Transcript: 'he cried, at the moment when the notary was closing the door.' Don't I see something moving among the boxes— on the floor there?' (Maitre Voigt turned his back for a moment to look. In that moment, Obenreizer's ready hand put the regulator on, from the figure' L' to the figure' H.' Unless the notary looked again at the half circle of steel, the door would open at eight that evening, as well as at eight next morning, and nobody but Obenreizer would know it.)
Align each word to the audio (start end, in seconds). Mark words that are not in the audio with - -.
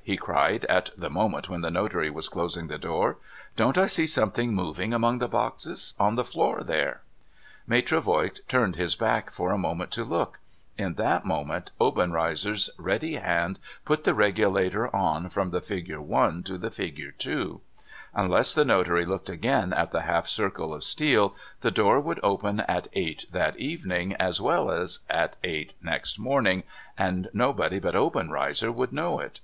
'he 0.02 0.18
cried, 0.18 0.66
at 0.66 0.90
the 0.98 1.08
moment 1.08 1.48
when 1.48 1.62
the 1.62 1.70
notary 1.70 2.10
was 2.10 2.28
closing 2.28 2.66
the 2.68 2.76
door.' 2.76 3.16
Don't 3.56 3.78
I 3.78 3.86
see 3.86 4.06
something 4.06 4.52
moving 4.54 4.92
among 4.92 5.18
the 5.18 5.28
boxes— 5.28 5.94
on 5.98 6.14
the 6.14 6.26
floor 6.26 6.62
there?' 6.62 7.00
(Maitre 7.66 7.98
Voigt 8.02 8.40
turned 8.48 8.76
his 8.76 8.94
back 8.94 9.30
for 9.30 9.50
a 9.50 9.56
moment 9.58 9.90
to 9.92 10.04
look. 10.04 10.40
In 10.76 10.94
that 10.96 11.24
moment, 11.24 11.70
Obenreizer's 11.80 12.68
ready 12.76 13.14
hand 13.14 13.58
put 13.86 14.04
the 14.04 14.12
regulator 14.12 14.94
on, 14.94 15.30
from 15.30 15.48
the 15.50 15.60
figure' 15.62 16.02
L' 16.16 16.42
to 16.44 16.58
the 16.58 16.70
figure' 16.70 17.14
H.' 17.18 17.54
Unless 18.14 18.52
the 18.52 18.66
notary 18.66 19.06
looked 19.06 19.30
again 19.30 19.72
at 19.72 19.90
the 19.90 20.02
half 20.02 20.28
circle 20.28 20.74
of 20.74 20.84
steel, 20.84 21.34
the 21.62 21.70
door 21.70 21.98
would 21.98 22.20
open 22.22 22.60
at 22.60 22.88
eight 22.92 23.24
that 23.32 23.56
evening, 23.58 24.12
as 24.16 24.38
well 24.38 24.70
as 24.70 24.98
at 25.08 25.38
eight 25.42 25.72
next 25.82 26.18
morning, 26.18 26.62
and 26.98 27.30
nobody 27.32 27.78
but 27.78 27.96
Obenreizer 27.96 28.70
would 28.70 28.92
know 28.92 29.18
it.) 29.18 29.40